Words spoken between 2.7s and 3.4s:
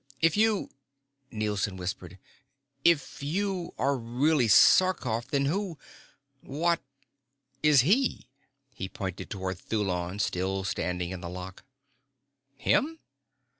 "If